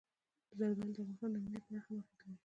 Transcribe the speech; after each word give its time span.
زردالو 0.57 0.91
د 0.95 0.99
افغانستان 1.01 1.29
د 1.33 1.35
امنیت 1.37 1.63
په 1.67 1.69
اړه 1.73 1.81
هم 1.85 1.95
اغېز 1.97 2.07
لري. 2.17 2.31